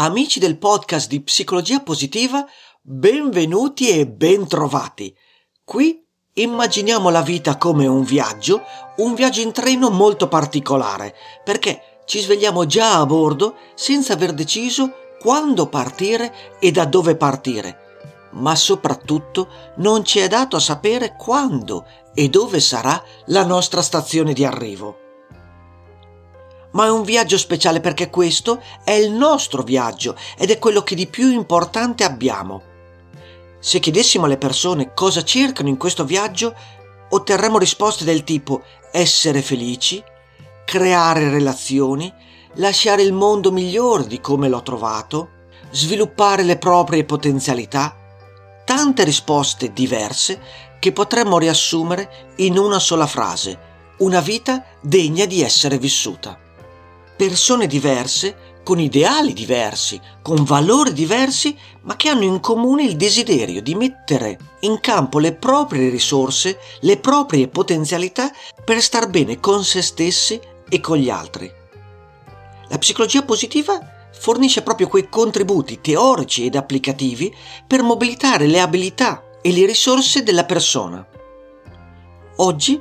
Amici 0.00 0.38
del 0.38 0.58
podcast 0.58 1.08
di 1.08 1.20
Psicologia 1.22 1.80
Positiva, 1.80 2.46
benvenuti 2.80 3.90
e 3.90 4.06
bentrovati. 4.06 5.12
Qui 5.64 6.06
immaginiamo 6.34 7.08
la 7.08 7.22
vita 7.22 7.56
come 7.56 7.84
un 7.88 8.04
viaggio, 8.04 8.62
un 8.98 9.14
viaggio 9.14 9.40
in 9.40 9.50
treno 9.50 9.90
molto 9.90 10.28
particolare, 10.28 11.16
perché 11.42 12.02
ci 12.04 12.20
svegliamo 12.20 12.64
già 12.64 13.00
a 13.00 13.06
bordo 13.06 13.56
senza 13.74 14.12
aver 14.12 14.34
deciso 14.34 15.16
quando 15.18 15.66
partire 15.66 16.58
e 16.60 16.70
da 16.70 16.84
dove 16.84 17.16
partire. 17.16 18.28
Ma 18.34 18.54
soprattutto 18.54 19.48
non 19.78 20.04
ci 20.04 20.20
è 20.20 20.28
dato 20.28 20.54
a 20.54 20.60
sapere 20.60 21.16
quando 21.16 21.84
e 22.14 22.28
dove 22.28 22.60
sarà 22.60 23.02
la 23.26 23.44
nostra 23.44 23.82
stazione 23.82 24.32
di 24.32 24.44
arrivo 24.44 25.06
ma 26.72 26.86
è 26.86 26.90
un 26.90 27.02
viaggio 27.02 27.38
speciale 27.38 27.80
perché 27.80 28.10
questo 28.10 28.62
è 28.84 28.92
il 28.92 29.10
nostro 29.10 29.62
viaggio 29.62 30.16
ed 30.36 30.50
è 30.50 30.58
quello 30.58 30.82
che 30.82 30.94
di 30.94 31.06
più 31.06 31.30
importante 31.30 32.04
abbiamo. 32.04 32.62
Se 33.60 33.80
chiedessimo 33.80 34.26
alle 34.26 34.36
persone 34.36 34.92
cosa 34.94 35.24
cercano 35.24 35.68
in 35.68 35.76
questo 35.76 36.04
viaggio, 36.04 36.54
otterremo 37.10 37.58
risposte 37.58 38.04
del 38.04 38.22
tipo 38.22 38.62
essere 38.92 39.42
felici, 39.42 40.02
creare 40.64 41.30
relazioni, 41.30 42.12
lasciare 42.54 43.02
il 43.02 43.12
mondo 43.12 43.50
migliore 43.50 44.06
di 44.06 44.20
come 44.20 44.48
l'ho 44.48 44.62
trovato, 44.62 45.30
sviluppare 45.70 46.42
le 46.42 46.58
proprie 46.58 47.04
potenzialità, 47.04 47.96
tante 48.64 49.04
risposte 49.04 49.72
diverse 49.72 50.66
che 50.78 50.92
potremmo 50.92 51.38
riassumere 51.38 52.32
in 52.36 52.58
una 52.58 52.78
sola 52.78 53.06
frase, 53.06 53.66
una 53.98 54.20
vita 54.20 54.64
degna 54.80 55.24
di 55.24 55.42
essere 55.42 55.78
vissuta 55.78 56.46
persone 57.18 57.66
diverse, 57.66 58.62
con 58.62 58.78
ideali 58.78 59.32
diversi, 59.32 60.00
con 60.22 60.44
valori 60.44 60.92
diversi, 60.92 61.58
ma 61.82 61.96
che 61.96 62.08
hanno 62.08 62.22
in 62.22 62.38
comune 62.38 62.84
il 62.84 62.96
desiderio 62.96 63.60
di 63.60 63.74
mettere 63.74 64.38
in 64.60 64.78
campo 64.78 65.18
le 65.18 65.34
proprie 65.34 65.90
risorse, 65.90 66.60
le 66.82 66.96
proprie 66.98 67.48
potenzialità 67.48 68.30
per 68.64 68.80
star 68.80 69.10
bene 69.10 69.40
con 69.40 69.64
se 69.64 69.82
stessi 69.82 70.40
e 70.68 70.78
con 70.78 70.96
gli 70.96 71.10
altri. 71.10 71.50
La 72.68 72.78
psicologia 72.78 73.22
positiva 73.22 73.80
fornisce 74.12 74.62
proprio 74.62 74.86
quei 74.86 75.08
contributi 75.08 75.80
teorici 75.80 76.46
ed 76.46 76.54
applicativi 76.54 77.34
per 77.66 77.82
mobilitare 77.82 78.46
le 78.46 78.60
abilità 78.60 79.24
e 79.42 79.50
le 79.50 79.66
risorse 79.66 80.22
della 80.22 80.44
persona. 80.44 81.04
Oggi, 82.36 82.80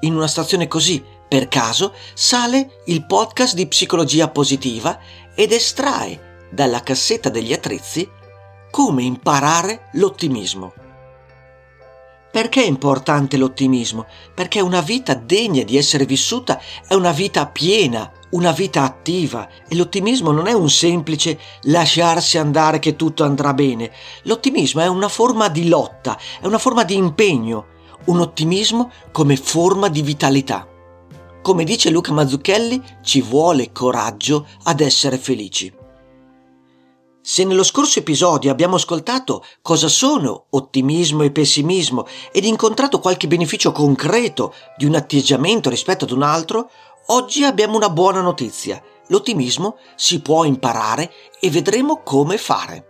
in 0.00 0.14
una 0.14 0.26
stazione 0.26 0.68
così 0.68 1.02
per 1.30 1.46
caso 1.46 1.94
sale 2.12 2.80
il 2.86 3.06
podcast 3.06 3.54
di 3.54 3.68
psicologia 3.68 4.28
positiva 4.30 4.98
ed 5.32 5.52
estrae 5.52 6.48
dalla 6.50 6.82
cassetta 6.82 7.28
degli 7.28 7.52
attrezzi 7.52 8.10
come 8.68 9.04
imparare 9.04 9.90
l'ottimismo. 9.92 10.72
Perché 12.32 12.64
è 12.64 12.66
importante 12.66 13.36
l'ottimismo? 13.36 14.06
Perché 14.34 14.60
una 14.60 14.80
vita 14.80 15.14
degna 15.14 15.62
di 15.62 15.76
essere 15.76 16.04
vissuta 16.04 16.60
è 16.88 16.94
una 16.94 17.12
vita 17.12 17.46
piena, 17.46 18.10
una 18.30 18.50
vita 18.50 18.82
attiva 18.82 19.48
e 19.68 19.76
l'ottimismo 19.76 20.32
non 20.32 20.48
è 20.48 20.52
un 20.52 20.68
semplice 20.68 21.38
lasciarsi 21.62 22.38
andare 22.38 22.80
che 22.80 22.96
tutto 22.96 23.22
andrà 23.22 23.54
bene. 23.54 23.92
L'ottimismo 24.22 24.80
è 24.80 24.88
una 24.88 25.08
forma 25.08 25.48
di 25.48 25.68
lotta, 25.68 26.18
è 26.40 26.46
una 26.46 26.58
forma 26.58 26.82
di 26.82 26.96
impegno, 26.96 27.66
un 28.06 28.18
ottimismo 28.18 28.90
come 29.12 29.36
forma 29.36 29.86
di 29.86 30.02
vitalità. 30.02 30.69
Come 31.42 31.64
dice 31.64 31.88
Luca 31.88 32.12
Mazzucchelli, 32.12 32.82
ci 33.02 33.22
vuole 33.22 33.72
coraggio 33.72 34.46
ad 34.64 34.80
essere 34.80 35.16
felici. 35.16 35.72
Se 37.22 37.44
nello 37.44 37.62
scorso 37.62 37.98
episodio 37.98 38.50
abbiamo 38.50 38.76
ascoltato 38.76 39.44
cosa 39.62 39.88
sono 39.88 40.46
ottimismo 40.50 41.22
e 41.22 41.30
pessimismo 41.30 42.06
ed 42.30 42.44
incontrato 42.44 42.98
qualche 42.98 43.26
beneficio 43.26 43.72
concreto 43.72 44.52
di 44.76 44.84
un 44.84 44.94
atteggiamento 44.94 45.70
rispetto 45.70 46.04
ad 46.04 46.10
un 46.10 46.22
altro, 46.22 46.70
oggi 47.06 47.42
abbiamo 47.42 47.76
una 47.76 47.88
buona 47.88 48.20
notizia. 48.20 48.82
L'ottimismo 49.06 49.76
si 49.96 50.20
può 50.20 50.44
imparare 50.44 51.10
e 51.40 51.48
vedremo 51.48 52.02
come 52.02 52.36
fare. 52.36 52.84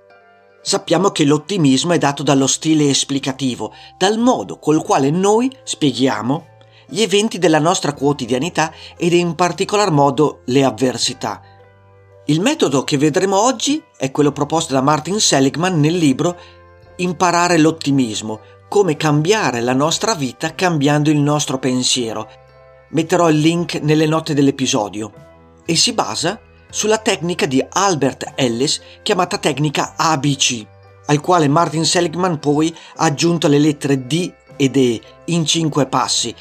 Sappiamo 0.61 1.11
che 1.11 1.25
l'ottimismo 1.25 1.93
è 1.93 1.99
dato 1.99 2.25
dallo 2.25 2.49
stile 2.49 2.88
esplicativo, 2.88 3.72
dal 3.97 4.19
modo 4.19 4.59
col 4.59 4.82
quale 4.82 5.11
noi 5.11 5.50
spieghiamo 5.62 6.50
gli 6.91 7.03
eventi 7.03 7.39
della 7.39 7.59
nostra 7.59 7.95
quotidianità 7.95 8.73
ed 8.97 9.12
in 9.12 9.34
particolar 9.34 9.91
modo 9.91 10.41
le 10.47 10.65
avversità. 10.65 11.41
Il 12.27 12.41
metodo 12.41 12.84
che 12.84 12.99
vedremo 12.99 13.41
oggi 13.41 13.83
è 13.97 14.11
quello 14.11 14.33
proposto 14.33 14.73
da 14.73 14.83
Martin 14.83 15.19
Seligman 15.19 15.81
nel 15.81 15.97
libro 15.97 16.37
Imparare 16.97 17.56
l'ottimismo, 17.56 18.41
come 18.69 18.97
cambiare 18.97 19.61
la 19.62 19.73
nostra 19.73 20.15
vita 20.15 20.55
cambiando 20.55 21.11
il 21.11 21.19
nostro 21.19 21.59
pensiero. 21.59 22.29
Metterò 22.91 23.31
il 23.31 23.39
link 23.39 23.81
nelle 23.81 24.06
note 24.06 24.34
dell'episodio 24.34 25.12
e 25.65 25.77
si 25.77 25.93
basa 25.93 26.39
sulla 26.69 26.99
tecnica 26.99 27.47
di 27.47 27.65
Albert 27.69 28.33
Ellis 28.34 28.81
chiamata 29.03 29.39
tecnica 29.39 29.95
ABC, 29.97 30.65
al 31.06 31.21
quale 31.21 31.49
Martin 31.49 31.84
Seligman 31.84 32.39
poi 32.39 32.73
ha 32.97 33.05
aggiunto 33.06 33.49
le 33.49 33.59
lettere 33.59 34.06
D 34.06 34.33
ed 34.56 34.77
E 34.77 35.00
in 35.27 35.47
cinque 35.47 35.87
passi 35.87 36.34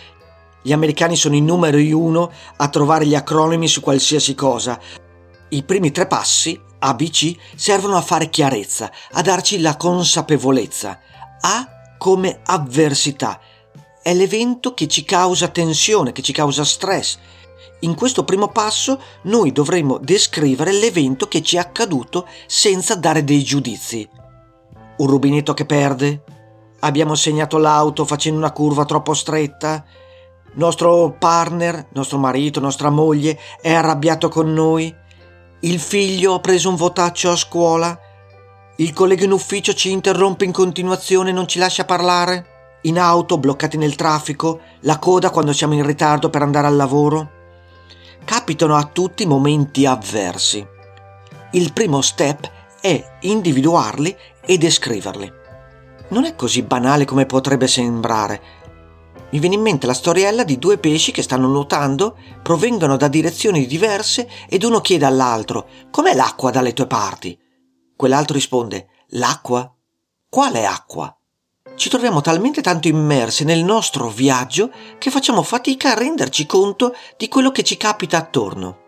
gli 0.61 0.71
americani 0.71 1.15
sono 1.15 1.35
i 1.35 1.41
numeri 1.41 1.91
uno 1.91 2.31
a 2.57 2.67
trovare 2.67 3.05
gli 3.05 3.15
acronimi 3.15 3.67
su 3.67 3.81
qualsiasi 3.81 4.35
cosa. 4.35 4.79
I 5.49 5.63
primi 5.63 5.91
tre 5.91 6.07
passi, 6.07 6.59
ABC, 6.79 7.35
servono 7.55 7.95
a 7.95 8.01
fare 8.01 8.29
chiarezza, 8.29 8.91
a 9.13 9.21
darci 9.21 9.59
la 9.61 9.77
consapevolezza. 9.77 10.99
A 11.41 11.79
come 11.97 12.39
avversità. 12.45 13.39
È 14.01 14.13
l'evento 14.13 14.73
che 14.73 14.87
ci 14.87 15.03
causa 15.03 15.49
tensione, 15.49 16.11
che 16.11 16.21
ci 16.21 16.33
causa 16.33 16.63
stress. 16.63 17.17
In 17.81 17.95
questo 17.95 18.23
primo 18.23 18.47
passo 18.47 18.99
noi 19.23 19.51
dovremo 19.51 19.99
descrivere 19.99 20.71
l'evento 20.71 21.27
che 21.27 21.41
ci 21.41 21.57
è 21.57 21.59
accaduto 21.59 22.25
senza 22.47 22.95
dare 22.95 23.23
dei 23.23 23.43
giudizi. 23.43 24.07
Un 24.97 25.07
rubinetto 25.07 25.53
che 25.53 25.65
perde? 25.65 26.23
Abbiamo 26.79 27.15
segnato 27.15 27.57
l'auto 27.57 28.05
facendo 28.05 28.39
una 28.39 28.51
curva 28.51 28.85
troppo 28.85 29.13
stretta? 29.13 29.85
Nostro 30.53 31.15
partner, 31.17 31.87
nostro 31.93 32.17
marito, 32.17 32.59
nostra 32.59 32.89
moglie 32.89 33.39
è 33.61 33.73
arrabbiato 33.73 34.29
con 34.29 34.53
noi, 34.53 34.93
il 35.61 35.79
figlio 35.79 36.35
ha 36.35 36.39
preso 36.39 36.69
un 36.69 36.75
votaccio 36.75 37.31
a 37.31 37.35
scuola, 37.35 37.99
il 38.77 38.93
collega 38.93 39.25
in 39.25 39.31
ufficio 39.31 39.73
ci 39.73 39.91
interrompe 39.91 40.45
in 40.45 40.53
continuazione 40.53 41.29
e 41.31 41.33
non 41.33 41.47
ci 41.47 41.59
lascia 41.59 41.83
parlare, 41.83 42.77
in 42.83 42.97
auto 42.97 43.37
bloccati 43.37 43.75
nel 43.75 43.95
traffico, 43.95 44.61
la 44.81 44.97
coda 44.99 45.31
quando 45.31 45.51
siamo 45.51 45.73
in 45.73 45.85
ritardo 45.85 46.29
per 46.29 46.41
andare 46.41 46.67
al 46.67 46.77
lavoro. 46.77 47.31
Capitano 48.23 48.75
a 48.77 48.85
tutti 48.85 49.25
momenti 49.25 49.85
avversi. 49.85 50.65
Il 51.51 51.73
primo 51.73 52.01
step 52.01 52.49
è 52.79 53.17
individuarli 53.21 54.15
e 54.45 54.57
descriverli. 54.57 55.33
Non 56.09 56.23
è 56.23 56.35
così 56.35 56.61
banale 56.61 57.05
come 57.05 57.25
potrebbe 57.25 57.67
sembrare, 57.67 58.41
mi 59.31 59.39
viene 59.39 59.55
in 59.55 59.61
mente 59.61 59.85
la 59.85 59.93
storiella 59.93 60.43
di 60.43 60.57
due 60.57 60.77
pesci 60.77 61.11
che 61.11 61.21
stanno 61.21 61.47
nuotando, 61.47 62.17
provengono 62.41 62.97
da 62.97 63.07
direzioni 63.07 63.67
diverse 63.67 64.27
ed 64.47 64.63
uno 64.63 64.81
chiede 64.81 65.05
all'altro 65.05 65.67
Com'è 65.91 66.15
l'acqua 66.15 66.49
dalle 66.49 66.73
tue 66.73 66.87
parti? 66.87 67.37
Quell'altro 67.95 68.35
risponde 68.35 68.87
L'acqua? 69.09 69.71
Quale 70.27 70.65
acqua? 70.65 71.15
Ci 71.75 71.89
troviamo 71.89 72.21
talmente 72.21 72.61
tanto 72.61 72.87
immersi 72.87 73.43
nel 73.43 73.63
nostro 73.63 74.09
viaggio 74.09 74.71
che 74.97 75.11
facciamo 75.11 75.43
fatica 75.43 75.91
a 75.91 75.97
renderci 75.97 76.45
conto 76.45 76.93
di 77.15 77.27
quello 77.27 77.51
che 77.51 77.63
ci 77.63 77.77
capita 77.77 78.17
attorno. 78.17 78.87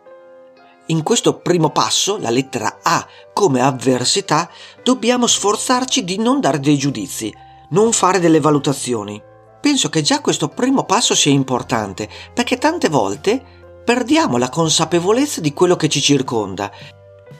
In 0.87 1.03
questo 1.03 1.37
primo 1.37 1.69
passo, 1.69 2.17
la 2.17 2.29
lettera 2.29 2.79
A 2.81 3.07
come 3.33 3.61
avversità, 3.61 4.49
dobbiamo 4.83 5.25
sforzarci 5.25 6.03
di 6.03 6.17
non 6.17 6.41
dare 6.41 6.59
dei 6.59 6.77
giudizi, 6.77 7.33
non 7.69 7.93
fare 7.93 8.19
delle 8.19 8.41
valutazioni 8.41 9.29
penso 9.61 9.89
che 9.89 10.01
già 10.01 10.19
questo 10.19 10.49
primo 10.49 10.83
passo 10.83 11.15
sia 11.15 11.31
importante, 11.31 12.09
perché 12.33 12.57
tante 12.57 12.89
volte 12.89 13.41
perdiamo 13.83 14.37
la 14.37 14.49
consapevolezza 14.49 15.39
di 15.39 15.53
quello 15.53 15.75
che 15.75 15.87
ci 15.87 16.01
circonda. 16.01 16.71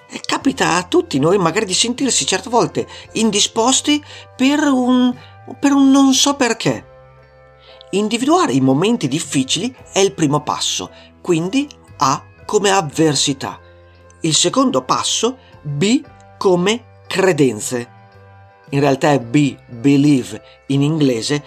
E 0.09 0.19
capita 0.21 0.75
a 0.75 0.83
tutti 0.83 1.19
noi 1.19 1.37
magari 1.37 1.65
di 1.65 1.73
sentirsi 1.73 2.25
certe 2.25 2.49
volte 2.49 2.87
indisposti 3.13 4.03
per 4.35 4.59
un, 4.59 5.13
per 5.59 5.71
un 5.71 5.89
non 5.89 6.13
so 6.13 6.35
perché. 6.35 6.85
Individuare 7.91 8.53
i 8.53 8.61
momenti 8.61 9.07
difficili 9.07 9.73
è 9.91 9.99
il 9.99 10.13
primo 10.13 10.41
passo, 10.41 10.91
quindi 11.21 11.67
A 11.97 12.23
come 12.45 12.69
avversità. 12.69 13.59
Il 14.21 14.35
secondo 14.35 14.83
passo, 14.83 15.37
B 15.61 16.01
come 16.37 17.03
credenze. 17.07 17.99
In 18.69 18.79
realtà 18.79 19.11
è 19.11 19.19
B, 19.19 19.57
believe 19.67 20.41
in 20.67 20.81
inglese, 20.81 21.43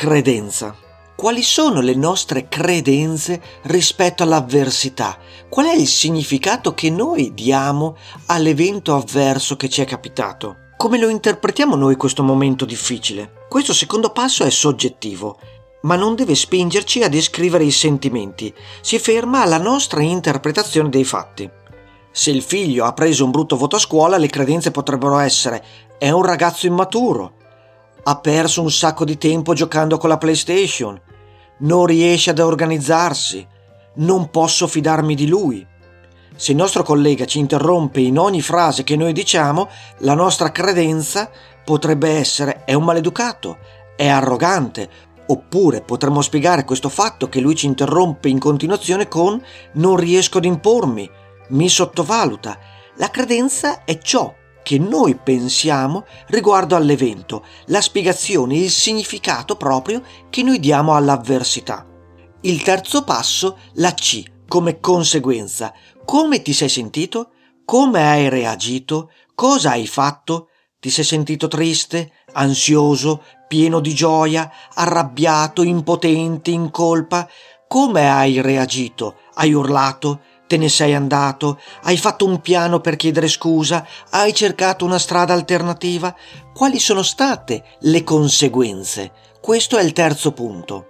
credenza. 0.00 0.74
quali 1.14 1.42
sono 1.42 1.82
le 1.82 1.94
nostre 1.94 2.48
credenze 2.48 3.38
rispetto 3.64 4.22
all'avversità? 4.22 5.18
Qual 5.50 5.66
è 5.66 5.74
il 5.74 5.86
significato 5.86 6.72
che 6.72 6.88
noi 6.88 7.34
diamo 7.34 7.98
all'evento 8.28 8.94
avverso 8.94 9.56
che 9.56 9.68
ci 9.68 9.82
è 9.82 9.84
capitato? 9.84 10.70
Come 10.78 10.96
lo 10.96 11.10
interpretiamo 11.10 11.76
noi 11.76 11.96
questo 11.96 12.22
momento 12.22 12.64
difficile? 12.64 13.44
Questo 13.46 13.74
secondo 13.74 14.08
passo 14.08 14.42
è 14.42 14.48
soggettivo, 14.48 15.38
ma 15.82 15.96
non 15.96 16.14
deve 16.14 16.34
spingerci 16.34 17.02
a 17.02 17.10
descrivere 17.10 17.64
i 17.64 17.70
sentimenti, 17.70 18.50
si 18.80 18.98
ferma 18.98 19.42
alla 19.42 19.58
nostra 19.58 20.00
interpretazione 20.00 20.88
dei 20.88 21.04
fatti. 21.04 21.46
Se 22.10 22.30
il 22.30 22.40
figlio 22.40 22.86
ha 22.86 22.94
preso 22.94 23.26
un 23.26 23.32
brutto 23.32 23.58
voto 23.58 23.76
a 23.76 23.80
scuola, 23.80 24.16
le 24.16 24.28
credenze 24.28 24.70
potrebbero 24.70 25.18
essere 25.18 25.62
è 25.98 26.08
un 26.08 26.22
ragazzo 26.22 26.66
immaturo, 26.66 27.34
ha 28.02 28.18
perso 28.18 28.62
un 28.62 28.70
sacco 28.70 29.04
di 29.04 29.18
tempo 29.18 29.52
giocando 29.54 29.98
con 29.98 30.08
la 30.08 30.18
PlayStation, 30.18 31.00
non 31.58 31.86
riesce 31.86 32.30
ad 32.30 32.38
organizzarsi, 32.38 33.46
non 33.94 34.30
posso 34.30 34.66
fidarmi 34.66 35.14
di 35.14 35.26
lui. 35.26 35.66
Se 36.34 36.52
il 36.52 36.56
nostro 36.56 36.82
collega 36.82 37.26
ci 37.26 37.38
interrompe 37.38 38.00
in 38.00 38.18
ogni 38.18 38.40
frase 38.40 38.82
che 38.82 38.96
noi 38.96 39.12
diciamo, 39.12 39.68
la 39.98 40.14
nostra 40.14 40.50
credenza 40.50 41.30
potrebbe 41.64 42.10
essere 42.10 42.64
è 42.64 42.72
un 42.72 42.84
maleducato, 42.84 43.58
è 43.94 44.08
arrogante, 44.08 44.88
oppure 45.26 45.82
potremmo 45.82 46.22
spiegare 46.22 46.64
questo 46.64 46.88
fatto 46.88 47.28
che 47.28 47.40
lui 47.40 47.54
ci 47.54 47.66
interrompe 47.66 48.28
in 48.28 48.38
continuazione 48.38 49.06
con 49.06 49.40
non 49.74 49.96
riesco 49.96 50.38
ad 50.38 50.46
impormi, 50.46 51.08
mi 51.48 51.68
sottovaluta. 51.68 52.58
La 52.96 53.10
credenza 53.10 53.84
è 53.84 53.98
ciò 53.98 54.34
che 54.70 54.78
noi 54.78 55.16
pensiamo 55.16 56.04
riguardo 56.28 56.76
all'evento, 56.76 57.44
la 57.66 57.80
spiegazione, 57.80 58.54
il 58.56 58.70
significato 58.70 59.56
proprio 59.56 60.00
che 60.30 60.44
noi 60.44 60.60
diamo 60.60 60.94
all'avversità. 60.94 61.84
Il 62.42 62.62
terzo 62.62 63.02
passo, 63.02 63.58
la 63.74 63.92
C, 63.94 64.22
come 64.46 64.78
conseguenza. 64.78 65.74
Come 66.04 66.40
ti 66.42 66.52
sei 66.52 66.68
sentito? 66.68 67.32
Come 67.64 68.08
hai 68.08 68.28
reagito? 68.28 69.10
Cosa 69.34 69.70
hai 69.70 69.88
fatto? 69.88 70.50
Ti 70.78 70.88
sei 70.88 71.02
sentito 71.02 71.48
triste, 71.48 72.12
ansioso, 72.34 73.24
pieno 73.48 73.80
di 73.80 73.92
gioia, 73.92 74.48
arrabbiato, 74.74 75.64
impotente, 75.64 76.52
in 76.52 76.70
colpa? 76.70 77.28
Come 77.66 78.08
hai 78.08 78.40
reagito? 78.40 79.16
Hai 79.34 79.52
urlato? 79.52 80.20
Te 80.50 80.56
ne 80.56 80.68
sei 80.68 80.96
andato? 80.96 81.60
Hai 81.84 81.96
fatto 81.96 82.26
un 82.26 82.40
piano 82.40 82.80
per 82.80 82.96
chiedere 82.96 83.28
scusa? 83.28 83.86
Hai 84.10 84.34
cercato 84.34 84.84
una 84.84 84.98
strada 84.98 85.32
alternativa? 85.32 86.12
Quali 86.52 86.80
sono 86.80 87.04
state 87.04 87.62
le 87.82 88.02
conseguenze? 88.02 89.12
Questo 89.40 89.78
è 89.78 89.84
il 89.84 89.92
terzo 89.92 90.32
punto. 90.32 90.86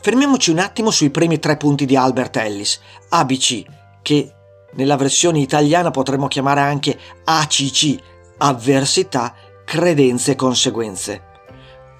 Fermiamoci 0.00 0.50
un 0.50 0.58
attimo 0.58 0.90
sui 0.90 1.10
primi 1.10 1.38
tre 1.38 1.56
punti 1.56 1.86
di 1.86 1.94
Albert 1.94 2.34
Ellis, 2.38 2.80
ABC, 3.10 3.62
che 4.02 4.34
nella 4.72 4.96
versione 4.96 5.38
italiana 5.38 5.92
potremmo 5.92 6.26
chiamare 6.26 6.62
anche 6.62 6.98
ACC, 7.22 7.96
avversità, 8.38 9.36
credenze 9.64 10.32
e 10.32 10.34
conseguenze. 10.34 11.22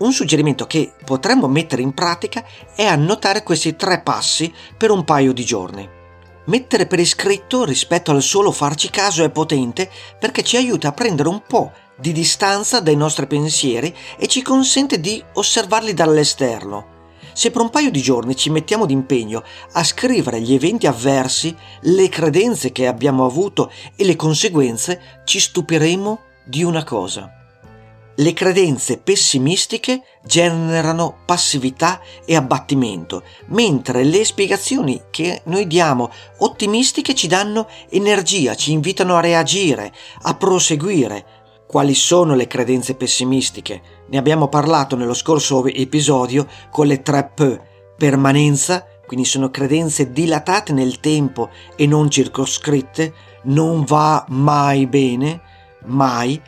Un 0.01 0.11
suggerimento 0.11 0.67
che 0.67 0.93
potremmo 1.05 1.47
mettere 1.47 1.83
in 1.83 1.95
pratica 1.95 2.45
è 2.75 2.85
annotare 2.85 3.45
questi 3.45 3.77
tre 3.77 4.01
passi 4.01 4.53
per 4.77 4.91
un 4.91 5.05
paio 5.05 5.33
di 5.33 5.45
giorni. 5.45 6.01
Mettere 6.45 6.87
per 6.87 6.99
iscritto 6.99 7.65
rispetto 7.65 8.11
al 8.11 8.23
solo 8.23 8.51
farci 8.51 8.91
caso 8.91 9.23
è 9.23 9.31
potente 9.31 9.89
perché 10.19 10.43
ci 10.43 10.57
aiuta 10.57 10.89
a 10.89 10.93
prendere 10.93 11.29
un 11.29 11.43
po' 11.47 11.71
di 11.97 12.11
distanza 12.11 12.81
dai 12.81 12.97
nostri 12.97 13.29
pensieri 13.29 13.95
e 14.19 14.27
ci 14.27 14.43
consente 14.43 14.99
di 14.99 15.23
osservarli 15.35 15.95
dall'esterno. 15.95 16.91
Se 17.33 17.51
per 17.53 17.63
un 17.63 17.71
paio 17.71 17.93
di 17.93 18.03
giorni 18.03 18.35
ci 18.35 18.51
mettiamo 18.51 18.87
d'impegno 18.87 19.45
a 19.73 19.85
scrivere 19.85 20.41
gli 20.41 20.53
eventi 20.53 20.89
avversi, 20.89 21.55
le 21.83 22.09
credenze 22.09 22.73
che 22.73 22.89
abbiamo 22.89 23.25
avuto 23.25 23.71
e 23.95 24.05
le 24.05 24.17
conseguenze, 24.17 25.23
ci 25.25 25.39
stupiremo 25.39 26.21
di 26.45 26.65
una 26.65 26.83
cosa. 26.83 27.42
Le 28.17 28.35
credenze 28.35 28.99
pessimistiche 28.99 30.03
generano 30.23 31.21
passività 31.25 31.99
e 32.27 32.37
abbattimento, 32.37 33.23
mentre 33.47 34.05
le 34.05 34.23
spiegazioni 34.23 35.05
che 35.11 35.41
noi 35.45 35.67
diamo 35.67 36.11
ottimistiche 36.39 37.15
ci 37.15 37.27
danno 37.27 37.69
energia, 37.89 38.55
ci 38.55 38.73
invitano 38.73 39.17
a 39.17 39.21
reagire, 39.21 39.93
a 40.23 40.35
proseguire. 40.35 41.25
Quali 41.67 41.95
sono 41.95 42.35
le 42.35 42.47
credenze 42.47 42.97
pessimistiche? 42.97 43.81
Ne 44.09 44.19
abbiamo 44.19 44.49
parlato 44.49 44.95
nello 44.95 45.15
scorso 45.15 45.65
episodio 45.65 46.47
con 46.71 46.87
le 46.87 47.01
tre 47.01 47.31
P. 47.35 47.61
Permanenza, 47.97 48.87
quindi 49.07 49.25
sono 49.25 49.51
credenze 49.51 50.13
dilatate 50.13 50.75
nel 50.75 51.01
tempo 51.01 51.49
e 51.77 51.87
non 51.87 52.11
circoscritte, 52.11 53.15
non 53.45 53.85
va 53.85 54.23
mai 54.29 54.87
bene, 54.87 55.41
mai, 55.87 56.39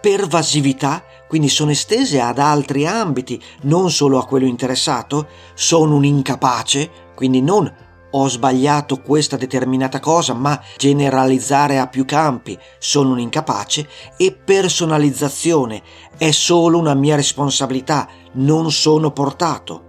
pervasività, 0.00 1.04
quindi 1.28 1.48
sono 1.48 1.70
estese 1.70 2.20
ad 2.20 2.38
altri 2.38 2.86
ambiti, 2.86 3.40
non 3.62 3.90
solo 3.90 4.18
a 4.18 4.26
quello 4.26 4.46
interessato, 4.46 5.28
sono 5.54 5.96
un 5.96 6.04
incapace, 6.04 6.90
quindi 7.14 7.40
non 7.42 7.72
ho 8.12 8.28
sbagliato 8.28 9.00
questa 9.00 9.36
determinata 9.36 10.00
cosa, 10.00 10.34
ma 10.34 10.60
generalizzare 10.76 11.78
a 11.78 11.86
più 11.86 12.04
campi, 12.04 12.58
sono 12.78 13.12
un 13.12 13.20
incapace, 13.20 13.88
e 14.16 14.32
personalizzazione, 14.32 15.82
è 16.16 16.30
solo 16.32 16.78
una 16.78 16.94
mia 16.94 17.14
responsabilità, 17.14 18.08
non 18.32 18.72
sono 18.72 19.12
portato. 19.12 19.84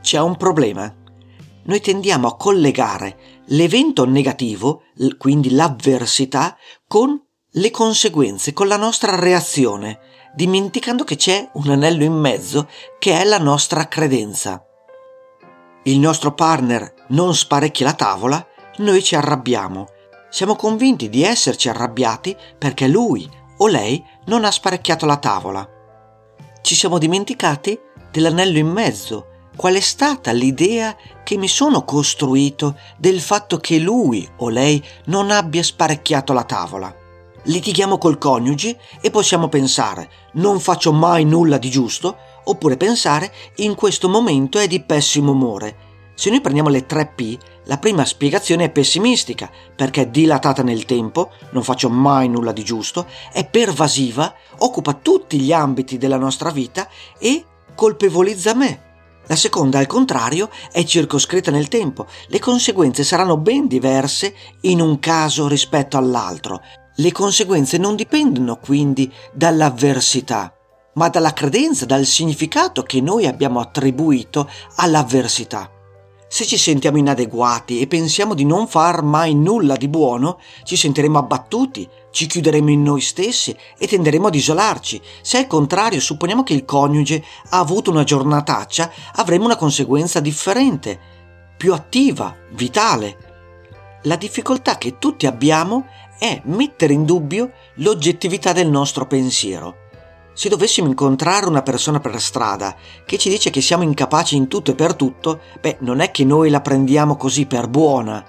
C'è 0.00 0.20
un 0.20 0.36
problema. 0.36 0.94
Noi 1.64 1.80
tendiamo 1.80 2.28
a 2.28 2.36
collegare 2.36 3.42
l'evento 3.46 4.06
negativo, 4.06 4.82
quindi 5.18 5.50
l'avversità, 5.50 6.56
con 6.86 7.20
le 7.54 7.72
conseguenze 7.72 8.52
con 8.52 8.68
la 8.68 8.76
nostra 8.76 9.16
reazione, 9.16 9.98
dimenticando 10.32 11.02
che 11.02 11.16
c'è 11.16 11.50
un 11.54 11.70
anello 11.70 12.04
in 12.04 12.12
mezzo 12.12 12.68
che 13.00 13.20
è 13.20 13.24
la 13.24 13.38
nostra 13.38 13.88
credenza. 13.88 14.64
Il 15.82 15.98
nostro 15.98 16.32
partner 16.32 17.06
non 17.08 17.34
sparecchia 17.34 17.86
la 17.86 17.94
tavola, 17.94 18.46
noi 18.76 19.02
ci 19.02 19.16
arrabbiamo. 19.16 19.88
Siamo 20.30 20.54
convinti 20.54 21.08
di 21.08 21.24
esserci 21.24 21.68
arrabbiati 21.68 22.36
perché 22.56 22.86
lui 22.86 23.28
o 23.56 23.66
lei 23.66 24.00
non 24.26 24.44
ha 24.44 24.50
sparecchiato 24.52 25.04
la 25.04 25.16
tavola. 25.16 25.68
Ci 26.62 26.76
siamo 26.76 26.98
dimenticati 26.98 27.76
dell'anello 28.12 28.58
in 28.58 28.68
mezzo. 28.68 29.26
Qual 29.56 29.74
è 29.74 29.80
stata 29.80 30.30
l'idea 30.30 30.96
che 31.24 31.36
mi 31.36 31.48
sono 31.48 31.84
costruito 31.84 32.78
del 32.96 33.20
fatto 33.20 33.56
che 33.56 33.80
lui 33.80 34.28
o 34.36 34.48
lei 34.48 34.82
non 35.06 35.32
abbia 35.32 35.64
sparecchiato 35.64 36.32
la 36.32 36.44
tavola? 36.44 36.99
Litighiamo 37.44 37.98
col 37.98 38.18
coniuge 38.18 38.78
e 39.00 39.10
possiamo 39.10 39.48
pensare 39.48 40.10
non 40.32 40.60
faccio 40.60 40.92
mai 40.92 41.24
nulla 41.24 41.58
di 41.58 41.70
giusto 41.70 42.16
oppure 42.44 42.76
pensare 42.76 43.32
in 43.56 43.74
questo 43.74 44.08
momento 44.08 44.58
è 44.58 44.66
di 44.66 44.80
pessimo 44.80 45.32
umore. 45.32 45.88
Se 46.14 46.28
noi 46.28 46.40
prendiamo 46.40 46.68
le 46.68 46.84
3 46.84 47.12
P, 47.14 47.38
la 47.64 47.78
prima 47.78 48.04
spiegazione 48.04 48.64
è 48.64 48.70
pessimistica 48.70 49.50
perché 49.74 50.02
è 50.02 50.06
dilatata 50.08 50.62
nel 50.62 50.84
tempo, 50.84 51.30
non 51.50 51.62
faccio 51.62 51.88
mai 51.88 52.28
nulla 52.28 52.52
di 52.52 52.62
giusto, 52.62 53.06
è 53.32 53.48
pervasiva, 53.48 54.34
occupa 54.58 54.92
tutti 54.92 55.38
gli 55.38 55.52
ambiti 55.52 55.96
della 55.96 56.18
nostra 56.18 56.50
vita 56.50 56.88
e 57.18 57.44
colpevolizza 57.74 58.54
me. 58.54 58.88
La 59.28 59.36
seconda, 59.36 59.78
al 59.78 59.86
contrario, 59.86 60.50
è 60.72 60.82
circoscritta 60.82 61.50
nel 61.52 61.68
tempo. 61.68 62.06
Le 62.26 62.40
conseguenze 62.40 63.04
saranno 63.04 63.36
ben 63.36 63.68
diverse 63.68 64.34
in 64.62 64.80
un 64.80 64.98
caso 64.98 65.46
rispetto 65.46 65.96
all'altro. 65.96 66.60
Le 67.00 67.12
conseguenze 67.12 67.78
non 67.78 67.96
dipendono 67.96 68.58
quindi 68.58 69.10
dall'avversità, 69.32 70.54
ma 70.94 71.08
dalla 71.08 71.32
credenza, 71.32 71.86
dal 71.86 72.04
significato 72.04 72.82
che 72.82 73.00
noi 73.00 73.26
abbiamo 73.26 73.58
attribuito 73.58 74.46
all'avversità. 74.76 75.70
Se 76.28 76.44
ci 76.44 76.58
sentiamo 76.58 76.98
inadeguati 76.98 77.80
e 77.80 77.86
pensiamo 77.86 78.34
di 78.34 78.44
non 78.44 78.68
far 78.68 79.02
mai 79.02 79.34
nulla 79.34 79.76
di 79.76 79.88
buono, 79.88 80.40
ci 80.62 80.76
sentiremo 80.76 81.18
abbattuti, 81.18 81.88
ci 82.10 82.26
chiuderemo 82.26 82.68
in 82.68 82.82
noi 82.82 83.00
stessi 83.00 83.56
e 83.78 83.86
tenderemo 83.86 84.26
ad 84.26 84.34
isolarci. 84.34 85.00
Se 85.22 85.38
al 85.38 85.46
contrario 85.46 86.00
supponiamo 86.00 86.42
che 86.42 86.52
il 86.52 86.66
coniuge 86.66 87.24
ha 87.48 87.60
avuto 87.60 87.90
una 87.90 88.04
giornataccia, 88.04 88.92
avremo 89.14 89.46
una 89.46 89.56
conseguenza 89.56 90.20
differente, 90.20 91.00
più 91.56 91.72
attiva, 91.72 92.36
vitale. 92.50 93.28
La 94.02 94.16
difficoltà 94.16 94.76
che 94.76 94.98
tutti 94.98 95.26
abbiamo 95.26 95.86
è 96.20 96.42
mettere 96.44 96.92
in 96.92 97.06
dubbio 97.06 97.52
l'oggettività 97.76 98.52
del 98.52 98.68
nostro 98.68 99.06
pensiero. 99.06 99.88
Se 100.34 100.50
dovessimo 100.50 100.86
incontrare 100.86 101.46
una 101.46 101.62
persona 101.62 101.98
per 101.98 102.20
strada 102.20 102.76
che 103.06 103.16
ci 103.16 103.30
dice 103.30 103.48
che 103.48 103.62
siamo 103.62 103.84
incapaci 103.84 104.36
in 104.36 104.46
tutto 104.46 104.72
e 104.72 104.74
per 104.74 104.94
tutto, 104.94 105.40
beh, 105.58 105.78
non 105.80 106.00
è 106.00 106.10
che 106.10 106.24
noi 106.24 106.50
la 106.50 106.60
prendiamo 106.60 107.16
così 107.16 107.46
per 107.46 107.68
buona. 107.68 108.22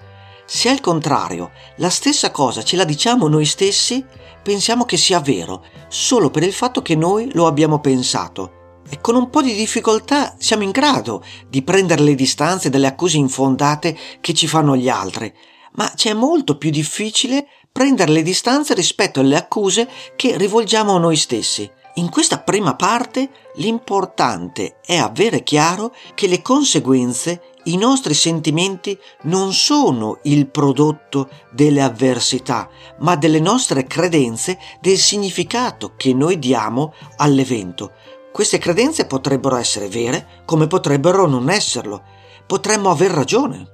Se 0.46 0.70
al 0.70 0.80
contrario 0.80 1.52
la 1.78 1.90
stessa 1.90 2.32
cosa 2.32 2.64
ce 2.64 2.78
la 2.78 2.86
diciamo 2.86 3.28
noi 3.28 3.46
stessi, 3.46 4.04
pensiamo 4.42 4.86
che 4.86 4.96
sia 4.96 5.20
vero, 5.20 5.66
solo 5.90 6.30
per 6.30 6.44
il 6.44 6.54
fatto 6.54 6.82
che 6.82 6.96
noi 6.96 7.30
lo 7.34 7.46
abbiamo 7.46 7.80
pensato. 7.80 8.60
e 8.90 9.00
con 9.00 9.16
un 9.16 9.30
po' 9.30 9.42
di 9.42 9.54
difficoltà 9.54 10.36
siamo 10.38 10.64
in 10.64 10.72
grado 10.72 11.24
di 11.48 11.62
prendere 11.62 12.02
le 12.02 12.16
distanze 12.16 12.70
dalle 12.70 12.88
accuse 12.88 13.18
infondate 13.18 13.98
che 14.20 14.34
ci 14.34 14.48
fanno 14.48 14.76
gli 14.76 14.90
altri, 14.90 15.34
ma 15.74 15.90
c'è 15.96 16.14
molto 16.14 16.58
più 16.58 16.70
difficile 16.72 17.48
prendere 17.72 18.12
le 18.12 18.22
distanze 18.22 18.74
rispetto 18.74 19.20
alle 19.20 19.36
accuse 19.36 19.88
che 20.16 20.38
rivolgiamo 20.38 20.96
a 20.96 21.00
noi 21.00 21.16
stessi. 21.16 21.70
In 21.96 22.10
questa 22.10 22.40
prima 22.40 22.76
parte 22.76 23.30
l'importante 23.56 24.78
è 24.86 24.96
avere 24.96 25.44
chiaro 25.44 25.94
che 26.16 26.28
le 26.28 26.42
conseguenze, 26.42 27.42
i 27.66 27.76
nostri 27.76 28.14
sentimenti 28.14 28.98
non 29.24 29.52
sono 29.52 30.20
il 30.24 30.48
prodotto 30.48 31.30
delle 31.52 31.82
avversità, 31.82 32.70
ma 33.00 33.18
delle 33.18 33.42
nostre 33.42 33.84
credenze, 33.84 34.58
del 34.80 34.98
significato 34.98 35.94
che 35.98 36.14
noi 36.14 36.40
diamo 36.40 36.94
all'evento. 37.18 37.92
Queste 38.32 38.58
credenze 38.58 39.06
potrebbero 39.06 39.58
essere 39.58 39.90
vere 39.90 40.44
come 40.46 40.68
potrebbero 40.68 41.28
non 41.28 41.50
esserlo. 41.50 42.02
Potremmo 42.48 42.90
aver 42.90 43.12
ragione, 43.12 43.68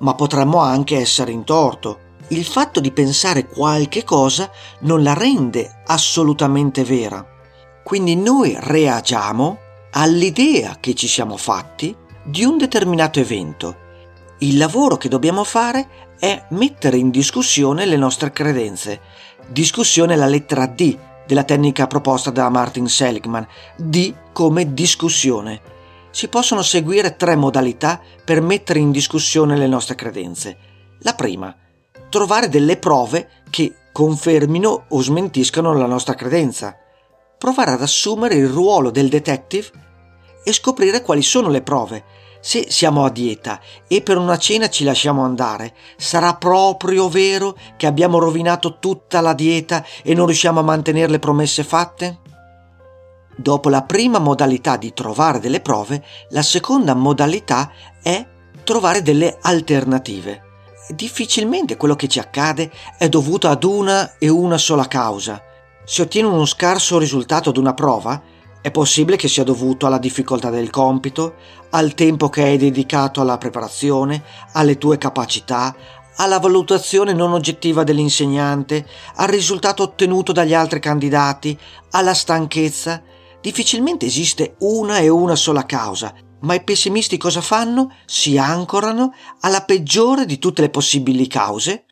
ma 0.00 0.16
potremmo 0.16 0.58
anche 0.58 0.96
essere 0.96 1.30
in 1.30 1.44
torto. 1.44 2.08
Il 2.32 2.44
fatto 2.44 2.78
di 2.78 2.92
pensare 2.92 3.48
qualche 3.48 4.04
cosa 4.04 4.52
non 4.80 5.02
la 5.02 5.14
rende 5.14 5.82
assolutamente 5.86 6.84
vera. 6.84 7.26
Quindi 7.82 8.14
noi 8.14 8.56
reagiamo 8.56 9.58
all'idea 9.90 10.76
che 10.78 10.94
ci 10.94 11.08
siamo 11.08 11.36
fatti 11.36 11.92
di 12.22 12.44
un 12.44 12.56
determinato 12.56 13.18
evento. 13.18 13.76
Il 14.38 14.58
lavoro 14.58 14.96
che 14.96 15.08
dobbiamo 15.08 15.42
fare 15.42 16.14
è 16.20 16.46
mettere 16.50 16.98
in 16.98 17.10
discussione 17.10 17.84
le 17.84 17.96
nostre 17.96 18.30
credenze. 18.30 19.00
Discussione 19.48 20.14
la 20.14 20.26
lettera 20.26 20.66
D 20.66 20.96
della 21.26 21.42
tecnica 21.42 21.88
proposta 21.88 22.30
da 22.30 22.48
Martin 22.48 22.86
Seligman, 22.86 23.44
D 23.76 24.14
come 24.32 24.72
discussione. 24.72 25.60
Si 26.10 26.28
possono 26.28 26.62
seguire 26.62 27.16
tre 27.16 27.34
modalità 27.34 28.00
per 28.24 28.40
mettere 28.40 28.78
in 28.78 28.92
discussione 28.92 29.56
le 29.56 29.66
nostre 29.66 29.96
credenze. 29.96 30.56
La 31.00 31.14
prima, 31.14 31.52
trovare 32.10 32.50
delle 32.50 32.76
prove 32.76 33.44
che 33.48 33.74
confermino 33.92 34.84
o 34.88 35.00
smentiscano 35.00 35.72
la 35.72 35.86
nostra 35.86 36.14
credenza. 36.14 36.76
Provare 37.38 37.70
ad 37.70 37.80
assumere 37.80 38.34
il 38.34 38.48
ruolo 38.48 38.90
del 38.90 39.08
detective 39.08 39.70
e 40.44 40.52
scoprire 40.52 41.00
quali 41.00 41.22
sono 41.22 41.48
le 41.48 41.62
prove 41.62 42.04
se 42.40 42.66
siamo 42.70 43.04
a 43.04 43.10
dieta 43.10 43.60
e 43.86 44.00
per 44.00 44.16
una 44.16 44.38
cena 44.38 44.70
ci 44.70 44.84
lasciamo 44.84 45.22
andare, 45.22 45.74
sarà 45.96 46.34
proprio 46.36 47.08
vero 47.10 47.54
che 47.76 47.86
abbiamo 47.86 48.18
rovinato 48.18 48.78
tutta 48.78 49.20
la 49.20 49.34
dieta 49.34 49.84
e 50.02 50.14
non 50.14 50.26
riusciamo 50.26 50.60
a 50.60 50.64
mantenere 50.64 51.12
le 51.12 51.18
promesse 51.18 51.62
fatte? 51.62 52.18
Dopo 53.36 53.68
la 53.68 53.82
prima 53.82 54.18
modalità 54.18 54.76
di 54.76 54.92
trovare 54.94 55.38
delle 55.38 55.60
prove, 55.60 56.02
la 56.30 56.42
seconda 56.42 56.94
modalità 56.94 57.70
è 58.02 58.26
trovare 58.64 59.02
delle 59.02 59.36
alternative. 59.40 60.49
Difficilmente 60.92 61.76
quello 61.76 61.94
che 61.94 62.08
ci 62.08 62.18
accade 62.18 62.70
è 62.98 63.08
dovuto 63.08 63.48
ad 63.48 63.62
una 63.62 64.16
e 64.18 64.28
una 64.28 64.58
sola 64.58 64.88
causa. 64.88 65.40
Se 65.84 66.02
ottieni 66.02 66.26
uno 66.26 66.44
scarso 66.44 66.98
risultato 66.98 67.50
ad 67.50 67.56
una 67.56 67.74
prova, 67.74 68.20
è 68.60 68.70
possibile 68.72 69.16
che 69.16 69.28
sia 69.28 69.44
dovuto 69.44 69.86
alla 69.86 69.98
difficoltà 69.98 70.50
del 70.50 70.68
compito, 70.68 71.34
al 71.70 71.94
tempo 71.94 72.28
che 72.28 72.42
hai 72.42 72.58
dedicato 72.58 73.20
alla 73.20 73.38
preparazione, 73.38 74.22
alle 74.52 74.78
tue 74.78 74.98
capacità, 74.98 75.74
alla 76.16 76.40
valutazione 76.40 77.12
non 77.12 77.32
oggettiva 77.32 77.84
dell'insegnante, 77.84 78.84
al 79.14 79.28
risultato 79.28 79.84
ottenuto 79.84 80.32
dagli 80.32 80.54
altri 80.54 80.80
candidati, 80.80 81.56
alla 81.92 82.14
stanchezza. 82.14 83.00
Difficilmente 83.40 84.06
esiste 84.06 84.56
una 84.58 84.98
e 84.98 85.08
una 85.08 85.36
sola 85.36 85.64
causa, 85.64 86.12
ma 86.40 86.54
i 86.54 86.62
pessimisti 86.62 87.16
cosa 87.16 87.40
fanno? 87.40 87.94
Si 88.06 88.38
ancorano 88.38 89.14
alla 89.40 89.62
peggiore 89.62 90.26
di 90.26 90.38
tutte 90.38 90.62
le 90.62 90.70
possibili 90.70 91.26
cause, 91.26 91.84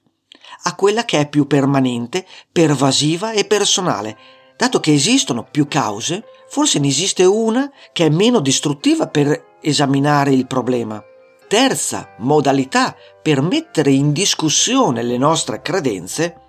a 0.64 0.74
quella 0.74 1.04
che 1.04 1.20
è 1.20 1.28
più 1.28 1.46
permanente, 1.46 2.26
pervasiva 2.50 3.32
e 3.32 3.44
personale. 3.44 4.16
Dato 4.56 4.80
che 4.80 4.92
esistono 4.92 5.46
più 5.48 5.68
cause, 5.68 6.24
forse 6.48 6.78
ne 6.78 6.88
esiste 6.88 7.24
una 7.24 7.70
che 7.92 8.06
è 8.06 8.08
meno 8.08 8.40
distruttiva 8.40 9.06
per 9.06 9.56
esaminare 9.60 10.32
il 10.32 10.46
problema. 10.46 11.02
Terza 11.46 12.14
modalità 12.18 12.94
per 13.22 13.40
mettere 13.40 13.90
in 13.90 14.12
discussione 14.12 15.02
le 15.02 15.16
nostre 15.16 15.62
credenze, 15.62 16.40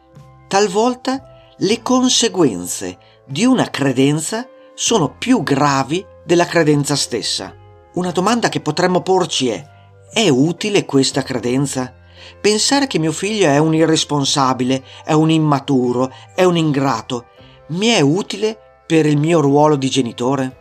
talvolta 0.48 1.54
le 1.58 1.82
conseguenze 1.82 2.98
di 3.26 3.46
una 3.46 3.70
credenza 3.70 4.48
sono 4.74 5.16
più 5.18 5.44
gravi 5.44 6.04
della 6.26 6.46
credenza 6.46 6.96
stessa. 6.96 7.54
Una 7.94 8.12
domanda 8.12 8.50
che 8.50 8.62
potremmo 8.62 9.02
porci 9.02 9.50
è, 9.50 9.66
è 10.14 10.30
utile 10.30 10.86
questa 10.86 11.24
credenza? 11.24 11.92
Pensare 12.40 12.86
che 12.86 13.00
mio 13.00 13.12
figlio 13.12 13.48
è 13.48 13.58
un 13.58 13.74
irresponsabile, 13.74 14.84
è 15.04 15.14
un 15.14 15.32
immaturo, 15.32 16.14
è 16.36 16.44
un 16.44 16.56
ingrato, 16.56 17.30
mi 17.70 17.88
è 17.88 18.00
utile 18.00 18.58
per 18.86 19.08
il 19.08 19.18
mio 19.18 19.40
ruolo 19.42 19.76
di 19.76 19.90
genitore? 19.90 20.58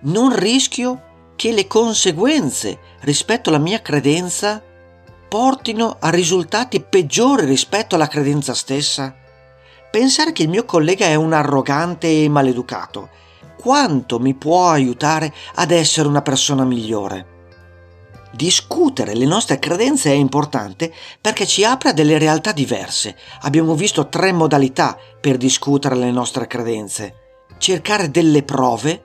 Non 0.00 0.34
rischio 0.34 1.10
che 1.36 1.52
le 1.52 1.66
conseguenze 1.66 2.78
rispetto 3.00 3.50
alla 3.50 3.58
mia 3.58 3.82
credenza 3.82 4.62
portino 5.28 5.96
a 6.00 6.08
risultati 6.08 6.80
peggiori 6.80 7.44
rispetto 7.44 7.96
alla 7.96 8.08
credenza 8.08 8.54
stessa? 8.54 9.14
Pensare 9.90 10.32
che 10.32 10.42
il 10.42 10.48
mio 10.48 10.64
collega 10.64 11.04
è 11.04 11.16
un 11.16 11.34
arrogante 11.34 12.24
e 12.24 12.28
maleducato, 12.30 13.10
quanto 13.62 14.18
mi 14.18 14.34
può 14.34 14.70
aiutare 14.70 15.32
ad 15.54 15.70
essere 15.70 16.08
una 16.08 16.22
persona 16.22 16.64
migliore? 16.64 17.30
Discutere 18.32 19.14
le 19.14 19.26
nostre 19.26 19.60
credenze 19.60 20.10
è 20.10 20.14
importante 20.14 20.92
perché 21.20 21.46
ci 21.46 21.64
apre 21.64 21.90
a 21.90 21.92
delle 21.92 22.18
realtà 22.18 22.50
diverse. 22.50 23.14
Abbiamo 23.42 23.74
visto 23.74 24.08
tre 24.08 24.32
modalità 24.32 24.98
per 25.20 25.36
discutere 25.36 25.94
le 25.94 26.10
nostre 26.10 26.46
credenze 26.46 27.20
cercare 27.62 28.10
delle 28.10 28.42
prove, 28.42 29.04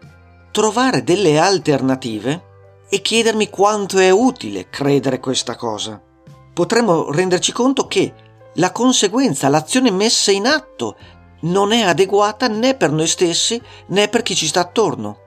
trovare 0.51 1.03
delle 1.03 1.37
alternative 1.37 2.45
e 2.89 3.01
chiedermi 3.03 3.51
quanto 3.51 3.99
è 3.99 4.09
utile 4.09 4.67
credere 4.69 5.19
questa 5.19 5.55
cosa. 5.55 6.01
Potremmo 6.55 7.11
renderci 7.11 7.51
conto 7.51 7.85
che 7.85 8.11
la 8.55 8.71
conseguenza, 8.71 9.47
l'azione 9.47 9.91
messa 9.91 10.31
in 10.31 10.47
atto 10.47 10.97
non 11.41 11.71
è 11.71 11.81
adeguata 11.81 12.47
né 12.47 12.75
per 12.75 12.91
noi 12.91 13.07
stessi 13.07 13.61
né 13.87 14.07
per 14.07 14.21
chi 14.23 14.35
ci 14.35 14.47
sta 14.47 14.61
attorno. 14.61 15.19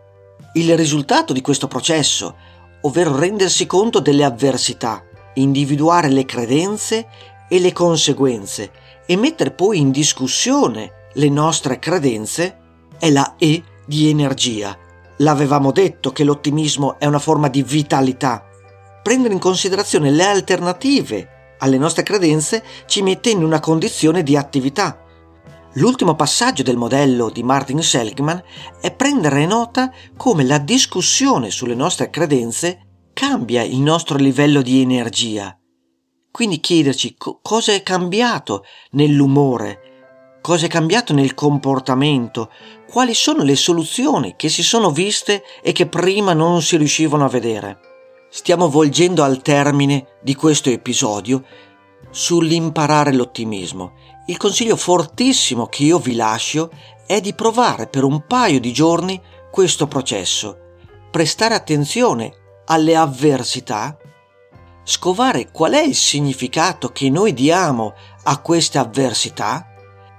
Il 0.54 0.76
risultato 0.76 1.32
di 1.32 1.40
questo 1.40 1.68
processo, 1.68 2.34
ovvero 2.82 3.16
rendersi 3.16 3.66
conto 3.66 4.00
delle 4.00 4.24
avversità, 4.24 5.04
individuare 5.34 6.08
le 6.08 6.24
credenze 6.24 7.06
e 7.48 7.58
le 7.60 7.72
conseguenze 7.72 8.72
e 9.06 9.16
mettere 9.16 9.52
poi 9.52 9.78
in 9.78 9.90
discussione 9.90 11.08
le 11.14 11.28
nostre 11.28 11.78
credenze, 11.78 12.58
è 12.98 13.10
la 13.10 13.34
E 13.38 13.62
di 13.86 14.08
energia. 14.08 14.76
L'avevamo 15.18 15.72
detto 15.72 16.12
che 16.12 16.24
l'ottimismo 16.24 16.98
è 16.98 17.06
una 17.06 17.18
forma 17.18 17.48
di 17.48 17.62
vitalità. 17.62 18.44
Prendere 19.02 19.34
in 19.34 19.40
considerazione 19.40 20.10
le 20.10 20.24
alternative 20.24 21.28
alle 21.58 21.78
nostre 21.78 22.02
credenze 22.02 22.62
ci 22.86 23.02
mette 23.02 23.30
in 23.30 23.42
una 23.42 23.60
condizione 23.60 24.22
di 24.22 24.36
attività. 24.36 24.98
L'ultimo 25.74 26.16
passaggio 26.16 26.64
del 26.64 26.76
modello 26.76 27.30
di 27.30 27.44
Martin 27.44 27.80
Seligman 27.80 28.42
è 28.80 28.92
prendere 28.92 29.46
nota 29.46 29.92
come 30.16 30.42
la 30.42 30.58
discussione 30.58 31.50
sulle 31.50 31.76
nostre 31.76 32.10
credenze 32.10 32.86
cambia 33.12 33.62
il 33.62 33.78
nostro 33.78 34.16
livello 34.16 34.62
di 34.62 34.80
energia. 34.80 35.56
Quindi 36.32 36.58
chiederci 36.58 37.14
co- 37.16 37.38
cosa 37.40 37.72
è 37.72 37.84
cambiato 37.84 38.64
nell'umore, 38.92 40.38
cosa 40.40 40.66
è 40.66 40.68
cambiato 40.68 41.12
nel 41.12 41.34
comportamento, 41.34 42.50
quali 42.88 43.14
sono 43.14 43.44
le 43.44 43.54
soluzioni 43.54 44.34
che 44.36 44.48
si 44.48 44.64
sono 44.64 44.90
viste 44.90 45.44
e 45.62 45.70
che 45.70 45.86
prima 45.86 46.32
non 46.32 46.62
si 46.62 46.78
riuscivano 46.78 47.24
a 47.24 47.28
vedere. 47.28 47.78
Stiamo 48.28 48.68
volgendo 48.68 49.22
al 49.22 49.40
termine 49.40 50.18
di 50.20 50.34
questo 50.34 50.68
episodio 50.68 51.44
sull'imparare 52.10 53.12
l'ottimismo. 53.12 53.92
Il 54.30 54.36
consiglio 54.36 54.76
fortissimo 54.76 55.66
che 55.66 55.82
io 55.82 55.98
vi 55.98 56.14
lascio 56.14 56.70
è 57.04 57.20
di 57.20 57.34
provare 57.34 57.88
per 57.88 58.04
un 58.04 58.28
paio 58.28 58.60
di 58.60 58.72
giorni 58.72 59.20
questo 59.50 59.88
processo, 59.88 60.56
prestare 61.10 61.54
attenzione 61.54 62.32
alle 62.66 62.94
avversità, 62.94 63.96
scovare 64.84 65.50
qual 65.50 65.72
è 65.72 65.80
il 65.82 65.96
significato 65.96 66.90
che 66.90 67.10
noi 67.10 67.34
diamo 67.34 67.94
a 68.22 68.38
queste 68.38 68.78
avversità, 68.78 69.66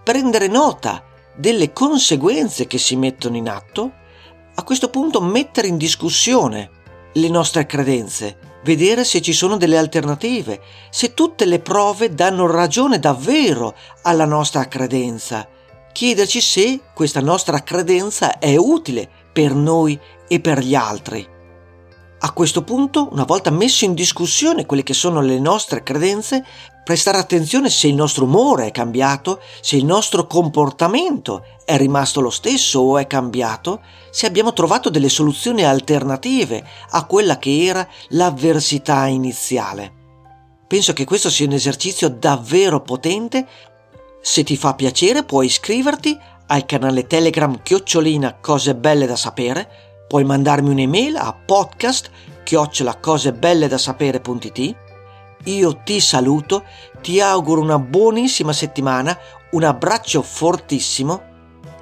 prendere 0.03 0.47
nota 0.47 1.05
delle 1.37 1.71
conseguenze 1.71 2.67
che 2.67 2.79
si 2.79 2.97
mettono 2.97 3.37
in 3.37 3.47
atto, 3.47 3.93
a 4.55 4.63
questo 4.63 4.89
punto 4.89 5.21
mettere 5.21 5.67
in 5.67 5.77
discussione 5.77 6.69
le 7.13 7.29
nostre 7.29 7.65
credenze, 7.65 8.37
vedere 8.63 9.03
se 9.03 9.21
ci 9.21 9.33
sono 9.33 9.57
delle 9.57 9.77
alternative, 9.77 10.61
se 10.89 11.13
tutte 11.13 11.45
le 11.45 11.59
prove 11.59 12.13
danno 12.13 12.45
ragione 12.47 12.99
davvero 12.99 13.75
alla 14.03 14.25
nostra 14.25 14.67
credenza, 14.67 15.47
chiederci 15.91 16.41
se 16.41 16.79
questa 16.93 17.21
nostra 17.21 17.63
credenza 17.63 18.39
è 18.39 18.55
utile 18.55 19.09
per 19.31 19.53
noi 19.53 19.99
e 20.27 20.39
per 20.39 20.59
gli 20.59 20.75
altri. 20.75 21.27
A 22.23 22.33
questo 22.33 22.63
punto, 22.63 23.09
una 23.11 23.23
volta 23.23 23.49
messo 23.49 23.83
in 23.83 23.95
discussione 23.95 24.67
quelle 24.67 24.83
che 24.83 24.93
sono 24.93 25.21
le 25.21 25.39
nostre 25.39 25.81
credenze, 25.81 26.45
prestare 26.83 27.17
attenzione 27.17 27.69
se 27.69 27.87
il 27.87 27.95
nostro 27.95 28.25
umore 28.25 28.67
è 28.67 28.71
cambiato, 28.71 29.39
se 29.61 29.75
il 29.75 29.85
nostro 29.85 30.27
comportamento 30.27 31.45
è 31.65 31.77
rimasto 31.77 32.21
lo 32.21 32.29
stesso 32.29 32.79
o 32.79 32.97
è 32.97 33.07
cambiato, 33.07 33.81
se 34.09 34.25
abbiamo 34.25 34.53
trovato 34.53 34.89
delle 34.89 35.09
soluzioni 35.09 35.63
alternative 35.63 36.65
a 36.91 37.05
quella 37.05 37.37
che 37.37 37.65
era 37.65 37.85
l'avversità 38.09 39.07
iniziale. 39.07 39.99
Penso 40.67 40.93
che 40.93 41.05
questo 41.05 41.29
sia 41.29 41.45
un 41.45 41.53
esercizio 41.53 42.09
davvero 42.09 42.81
potente. 42.81 43.47
Se 44.21 44.43
ti 44.43 44.57
fa 44.57 44.73
piacere 44.73 45.23
puoi 45.23 45.45
iscriverti 45.47 46.17
al 46.47 46.65
canale 46.65 47.07
Telegram 47.07 47.61
chiocciolina 47.61 48.37
cose 48.39 48.75
belle 48.75 49.05
da 49.05 49.15
sapere, 49.15 49.69
puoi 50.07 50.23
mandarmi 50.23 50.69
un'email 50.69 51.17
a 51.17 51.33
podcast 51.33 52.09
chiocciolacosebelledasapere.it 52.43 54.90
io 55.45 55.81
ti 55.83 55.99
saluto, 55.99 56.63
ti 57.01 57.19
auguro 57.19 57.61
una 57.61 57.79
buonissima 57.79 58.53
settimana, 58.53 59.17
un 59.51 59.63
abbraccio 59.63 60.21
fortissimo 60.21 61.29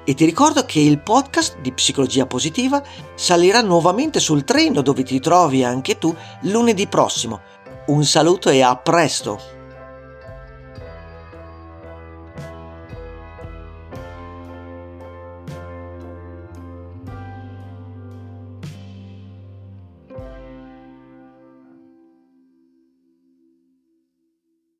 e 0.04 0.14
ti 0.14 0.24
ricordo 0.24 0.64
che 0.64 0.80
il 0.80 0.98
podcast 0.98 1.60
di 1.60 1.72
Psicologia 1.72 2.26
Positiva 2.26 2.82
salirà 3.14 3.60
nuovamente 3.60 4.18
sul 4.18 4.44
treno 4.44 4.80
dove 4.80 5.02
ti 5.02 5.20
trovi 5.20 5.62
anche 5.62 5.98
tu 5.98 6.14
lunedì 6.42 6.86
prossimo. 6.86 7.40
Un 7.86 8.04
saluto 8.04 8.48
e 8.50 8.62
a 8.62 8.76
presto! 8.76 9.59